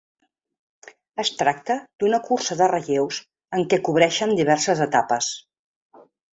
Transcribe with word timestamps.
Es 1.23 1.29
tracta 1.41 1.75
d’una 2.03 2.21
cursa 2.31 2.59
de 2.63 2.71
relleus 2.73 3.21
en 3.61 3.69
què 3.75 3.81
cobreixen 3.91 4.37
diverses 4.43 4.85
etapes. 4.91 5.33